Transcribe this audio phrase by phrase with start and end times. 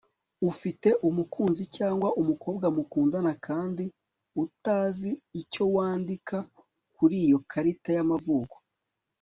[0.51, 3.85] ufite umukunzi cyangwa umukobwa mukundana kandi
[4.43, 6.37] utazi icyo wandika
[6.95, 8.55] kuri iyo karita y'amavuko